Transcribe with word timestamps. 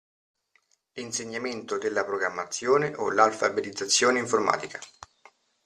L'insegnamento 0.93 1.77
della 1.77 2.03
programmazione 2.03 2.95
o 2.95 3.11
l'alfabetizzazione 3.11 4.17
informatica. 4.17 4.79